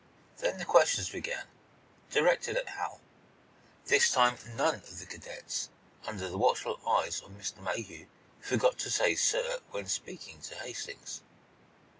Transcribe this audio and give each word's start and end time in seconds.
Then 0.39 0.57
the 0.57 0.65
questions 0.65 1.09
began, 1.11 1.45
directed 2.09 2.57
at 2.57 2.69
Hal. 2.69 3.01
This 3.85 4.09
time 4.09 4.35
none 4.57 4.73
of 4.73 4.97
the 4.97 5.05
cadets, 5.05 5.69
under 6.07 6.27
the 6.27 6.39
watchful 6.39 6.79
eyes 6.87 7.21
of 7.21 7.29
Mr. 7.33 7.61
Mayhew, 7.61 8.07
forgot 8.39 8.79
to 8.79 8.89
say 8.89 9.13
"sir" 9.13 9.59
when 9.69 9.85
speaking 9.85 10.41
to 10.41 10.55
Hastings. 10.55 11.21